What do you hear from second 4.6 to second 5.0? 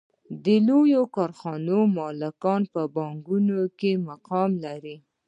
لري